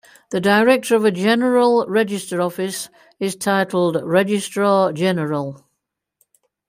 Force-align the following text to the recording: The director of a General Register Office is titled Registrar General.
The 0.31 0.41
director 0.41 0.95
of 0.95 1.05
a 1.05 1.11
General 1.11 1.85
Register 1.87 2.41
Office 2.41 2.89
is 3.19 3.35
titled 3.35 4.01
Registrar 4.03 4.91
General. 4.93 5.63